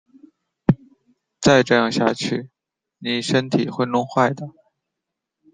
[1.39, 2.49] 再这样下去
[2.97, 4.49] 妳身体会弄坏的